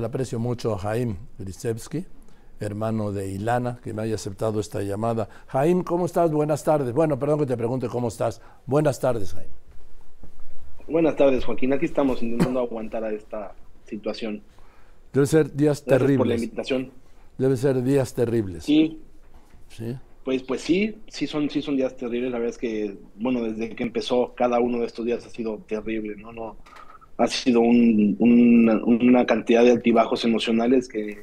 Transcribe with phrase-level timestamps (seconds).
[0.00, 2.04] le aprecio mucho a Jaime Grisevsky,
[2.60, 5.28] hermano de Ilana, que me haya aceptado esta llamada.
[5.48, 6.30] Jaime, ¿cómo estás?
[6.30, 6.92] Buenas tardes.
[6.92, 8.40] Bueno, perdón que te pregunte cómo estás.
[8.66, 9.52] Buenas tardes, Jaime.
[10.88, 11.72] Buenas tardes, Joaquín.
[11.72, 13.54] Aquí estamos intentando aguantar a esta
[13.86, 14.42] situación.
[15.12, 16.18] Debe ser días Gracias terribles.
[16.18, 16.90] por la invitación.
[17.38, 18.64] Debe ser días terribles.
[18.64, 19.02] Sí,
[19.68, 19.96] ¿Sí?
[20.24, 22.30] pues, pues sí, sí son, sí son días terribles.
[22.30, 25.58] La verdad es que, bueno, desde que empezó, cada uno de estos días ha sido
[25.66, 26.32] terrible, ¿no?
[26.32, 26.56] no
[27.18, 31.22] ha sido un- una, una cantidad de altibajos emocionales que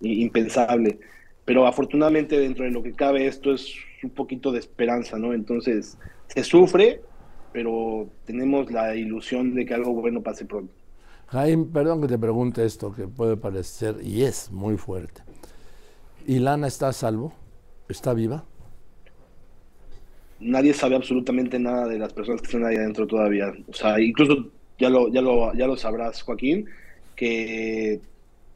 [0.00, 1.00] impensable.
[1.44, 5.32] Pero afortunadamente dentro de lo que cabe esto es un poquito de esperanza, ¿no?
[5.34, 5.98] Entonces,
[6.28, 7.02] se sufre,
[7.52, 10.74] pero tenemos la ilusión de que algo bueno pase pronto.
[11.32, 15.22] Jaime, perdón que te pregunte esto, que puede parecer, y es muy fuerte.
[16.26, 17.34] ¿Ilana está a salvo?
[17.88, 18.44] ¿Está viva?
[20.38, 23.52] nadie sabe absolutamente nada de las personas que están ahí adentro todavía.
[23.68, 26.66] O sea, incluso ya lo, ya lo, ya lo sabrás, Joaquín,
[27.16, 28.00] que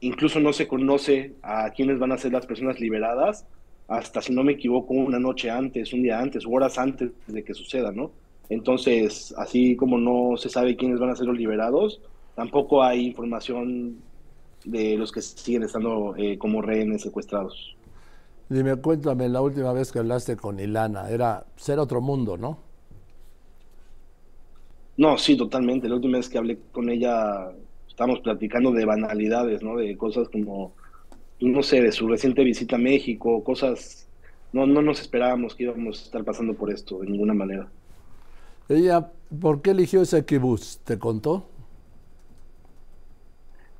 [0.01, 3.45] incluso no se conoce a quiénes van a ser las personas liberadas
[3.87, 7.53] hasta, si no me equivoco, una noche antes, un día antes, horas antes de que
[7.53, 8.11] suceda, ¿no?
[8.49, 11.99] Entonces, así como no se sabe quiénes van a ser los liberados,
[12.35, 13.97] tampoco hay información
[14.65, 17.75] de los que siguen estando eh, como rehenes secuestrados.
[18.47, 22.68] Dime, cuéntame, la última vez que hablaste con Ilana, era ser otro mundo, ¿no?
[24.99, 25.87] No, sí, totalmente.
[25.87, 27.53] La última vez que hablé con ella,
[27.87, 29.77] estábamos platicando de banalidades, ¿no?
[29.77, 30.73] De cosas como,
[31.39, 34.09] pues, no sé, de su reciente visita a México, cosas,
[34.51, 37.69] no, no nos esperábamos que íbamos a estar pasando por esto de ninguna manera.
[38.67, 40.79] Ella, ¿por qué eligió ese kibutz?
[40.79, 41.47] ¿Te contó?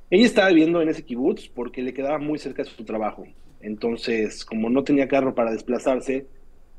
[0.08, 3.26] Ella estaba viviendo en ese kibutz porque le quedaba muy cerca de su trabajo.
[3.60, 6.28] Entonces, como no tenía carro para desplazarse,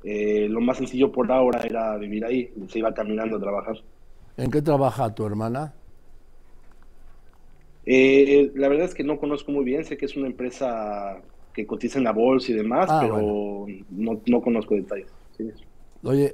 [0.04, 2.52] eh, lo más sencillo por ahora era vivir ahí.
[2.70, 3.76] Se iba caminando a trabajar.
[4.42, 5.72] ¿En qué trabaja tu hermana?
[7.86, 9.86] Eh, la verdad es que no conozco muy bien.
[9.86, 11.22] Sé que es una empresa
[11.54, 15.10] que cotiza en la bolsa y demás, Ah, pero no, no conozco detalles.
[15.38, 15.52] Sí.
[16.04, 16.34] Oye,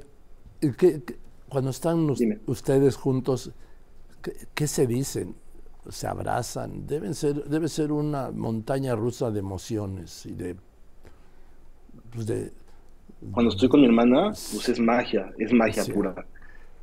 [0.62, 1.16] ¿y qué- qué-
[1.50, 2.38] cuando están Dime.
[2.46, 3.52] ustedes juntos,
[4.22, 5.34] ¿qué, qué se dicen?
[5.90, 6.86] ¿Se abrazan?
[6.86, 10.56] Deben ser, debe ser una montaña rusa de emociones y de...
[12.12, 12.52] pues, de-
[13.32, 15.92] Cuando estoy con mi hermana, pues es magia, es magia Sí.
[15.92, 16.14] pura.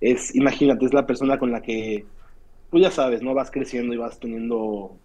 [0.05, 2.05] Es, imagínate, es la persona con la que,
[2.69, 3.33] pues ya sabes, ¿no?
[3.33, 4.95] Vas creciendo y vas teniendo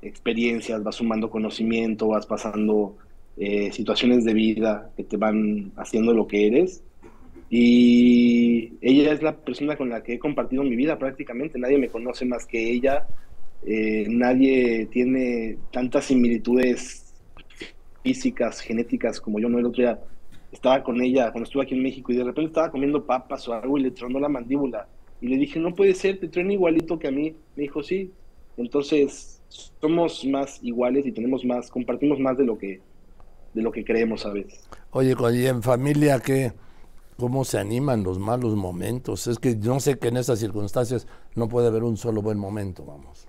[0.00, 2.96] experiencias, vas sumando conocimiento, vas pasando
[3.36, 6.84] eh, situaciones de vida que te van haciendo lo que eres.
[7.50, 11.58] Y ella es la persona con la que he compartido mi vida prácticamente.
[11.58, 13.08] Nadie me conoce más que ella.
[13.66, 17.12] Eh, nadie tiene tantas similitudes
[18.04, 19.48] físicas, genéticas como yo.
[19.48, 19.98] No, el otro día
[20.52, 23.54] estaba con ella cuando estuve aquí en México y de repente estaba comiendo papas o
[23.54, 24.88] algo y le tronó la mandíbula.
[25.20, 27.34] Y le dije, no puede ser, te truena igualito que a mí.
[27.56, 28.12] Me dijo, sí.
[28.56, 29.40] Entonces,
[29.80, 32.80] somos más iguales y tenemos más, compartimos más de lo que,
[33.54, 34.68] de lo que creemos a veces.
[34.90, 36.52] Oye, y en familia, ¿qué?
[37.16, 39.26] ¿Cómo se animan los malos momentos?
[39.26, 42.84] Es que no sé que en estas circunstancias no puede haber un solo buen momento,
[42.84, 43.27] vamos.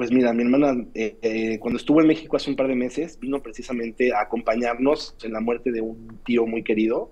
[0.00, 3.20] Pues mira, mi hermana, eh, eh, cuando estuvo en México hace un par de meses,
[3.20, 7.10] vino precisamente a acompañarnos en la muerte de un tío muy querido.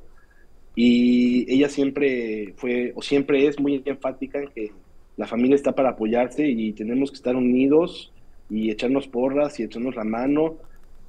[0.74, 4.72] Y ella siempre fue, o siempre es muy enfática en que
[5.18, 8.10] la familia está para apoyarse y tenemos que estar unidos
[8.48, 10.56] y echarnos porras y echarnos la mano.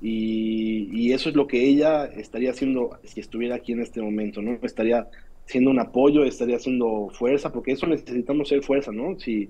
[0.01, 4.41] Y, y eso es lo que ella estaría haciendo si estuviera aquí en este momento,
[4.41, 4.59] ¿no?
[4.63, 5.07] Estaría
[5.45, 9.17] siendo un apoyo, estaría haciendo fuerza, porque eso necesitamos ser fuerza, ¿no?
[9.17, 9.49] Si,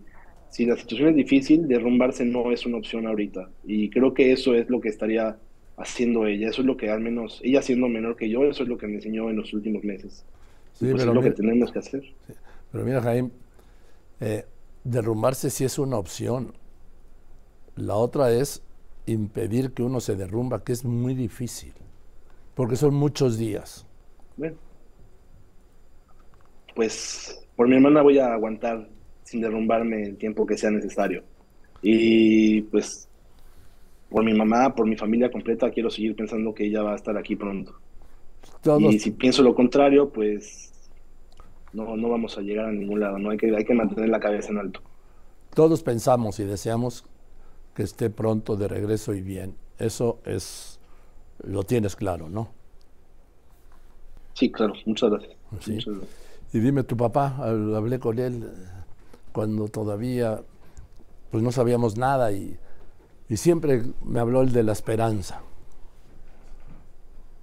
[0.49, 3.51] si la situación es difícil, derrumbarse no es una opción ahorita.
[3.63, 5.39] Y creo que eso es lo que estaría
[5.77, 6.49] haciendo ella.
[6.49, 8.87] Eso es lo que al menos, ella siendo menor que yo, eso es lo que
[8.87, 10.25] me enseñó en los últimos meses.
[10.73, 12.03] Sí, Pues es pero lo que mira- tenemos que hacer.
[12.71, 13.31] Pero mira, Jaime,
[14.21, 14.45] eh,
[14.83, 16.53] derrumbarse sí es una opción.
[17.75, 18.61] La otra es
[19.07, 21.73] impedir que uno se derrumba, que es muy difícil,
[22.55, 23.87] porque son muchos días.
[24.37, 24.57] Bueno,
[26.75, 28.89] pues por mi hermana voy a aguantar
[29.29, 31.23] sin derrumbarme el tiempo que sea necesario.
[31.81, 33.09] Y pues
[34.09, 37.17] por mi mamá, por mi familia completa, quiero seguir pensando que ella va a estar
[37.17, 37.73] aquí pronto.
[38.61, 40.91] Todos, Y si pienso lo contrario, pues
[41.73, 43.31] no, no vamos a llegar a ningún lado, ¿no?
[43.31, 44.81] Hay que, hay que mantener la cabeza en alto.
[45.53, 47.05] todos pensamos y deseamos
[47.75, 49.57] que esté pronto de regreso y bien.
[49.79, 50.79] Eso es,
[51.43, 52.55] lo tienes claro, ¿no?
[54.33, 55.37] Sí, claro, muchas gracias.
[55.59, 55.73] Sí.
[55.73, 56.19] Muchas gracias.
[56.53, 58.51] Y dime, tu papá, hab- hablé con él
[59.39, 60.43] cuando todavía
[61.31, 62.59] pues no sabíamos nada y,
[63.29, 65.41] y siempre me habló el de la esperanza.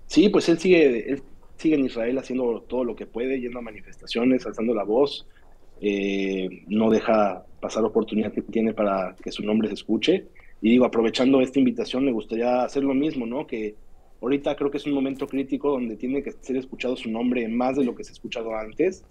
[0.07, 1.23] Sí, pues él sigue, él
[1.57, 5.27] sigue en Israel haciendo todo lo que puede, yendo a manifestaciones, alzando la voz.
[5.81, 10.31] eh, no deja pasar oportunidad que tiene para que su nombre se escuche.
[10.61, 13.47] Y digo, aprovechando esta invitación, me gustaría hacer lo mismo, ¿no?
[13.47, 13.79] Que
[14.23, 17.77] ahorita creo que es un momento crítico donde tiene que ser escuchado su nombre más
[17.77, 19.07] de lo que se ha escuchado antes,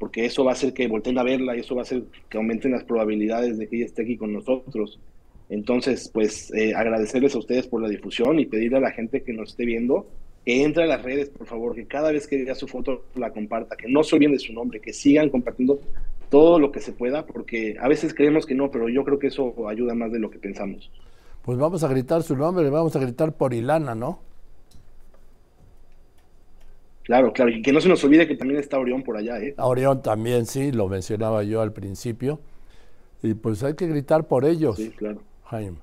[0.00, 2.38] porque eso va a hacer que volteen a verla y eso va a hacer que
[2.38, 4.98] aumenten las probabilidades de que ella esté aquí con nosotros.
[5.50, 9.34] Entonces, pues eh, agradecerles a ustedes por la difusión y pedirle a la gente que
[9.34, 10.06] nos esté viendo
[10.42, 13.30] que entre a las redes, por favor, que cada vez que vea su foto la
[13.30, 15.80] comparta, que no se olviden de su nombre, que sigan compartiendo
[16.30, 19.26] todo lo que se pueda, porque a veces creemos que no, pero yo creo que
[19.26, 20.90] eso ayuda más de lo que pensamos.
[21.42, 24.29] Pues vamos a gritar su nombre, vamos a gritar por Ilana, ¿no?
[27.04, 29.54] Claro, claro, y que no se nos olvide que también está Orión por allá, ¿eh?
[29.58, 32.40] Orión también, sí, lo mencionaba yo al principio.
[33.22, 34.76] Y pues hay que gritar por ellos.
[34.76, 35.20] Sí, claro.
[35.44, 35.78] Jaime.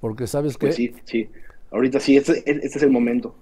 [0.00, 0.88] Porque sabes pues que...
[0.88, 1.28] sí, sí.
[1.70, 3.34] Ahorita sí, este, este, es el momento.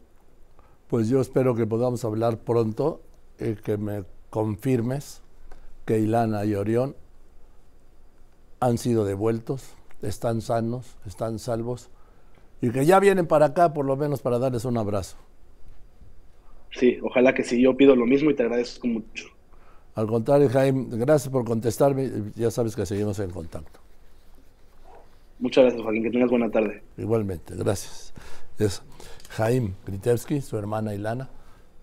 [0.89, 3.01] Pues yo espero que podamos hablar pronto
[3.39, 5.23] y que me confirmes
[5.85, 6.95] que Ilana y Orión
[8.61, 11.91] han sido devueltos, están sanos, están salvos
[12.61, 15.17] y que ya vienen para acá por lo menos para darles un abrazo.
[16.73, 19.27] Sí, ojalá que sí, yo pido lo mismo y te agradezco mucho.
[19.95, 23.81] Al contrario, Jaime, gracias por contestarme, ya sabes que seguimos en contacto.
[25.41, 26.03] Muchas gracias, Joaquín.
[26.03, 26.83] Que tengas buena tarde.
[26.97, 28.13] Igualmente, gracias.
[28.59, 28.83] Es
[29.31, 31.31] Jaime Gritevsky, su hermana Ilana,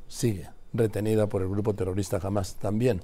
[0.07, 3.01] sigue retenida por el grupo terrorista Hamas también.